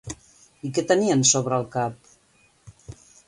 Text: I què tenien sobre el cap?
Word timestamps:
I 0.69 0.71
què 0.77 0.83
tenien 0.91 1.21
sobre 1.33 1.59
el 1.63 1.67
cap? 1.77 2.09